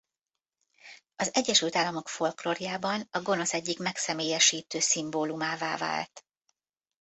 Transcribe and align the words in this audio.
Az 1.15 1.31
Egyesült 1.33 1.75
Államok 1.75 2.07
folklórjában 2.07 3.07
a 3.11 3.21
gonosz 3.21 3.53
egyik 3.53 3.79
megszemélyesítő 3.79 4.79
szimbólumává 4.79 5.77
vált. 5.77 6.25